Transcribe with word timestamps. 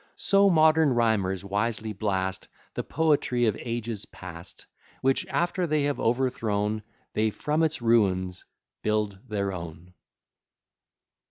So 0.15 0.49
modern 0.49 0.93
rhymers 0.93 1.43
wisely 1.45 1.93
blast 1.93 2.47
The 2.73 2.81
poetry 2.83 3.45
of 3.45 3.55
ages 3.59 4.05
past; 4.07 4.65
Which, 5.01 5.27
after 5.27 5.67
they 5.67 5.83
have 5.83 5.99
overthrown, 5.99 6.81
They 7.13 7.29
from 7.29 7.61
its 7.61 7.83
ruins 7.83 8.43
build 8.81 9.19
their 9.27 9.53
own." 9.53 9.93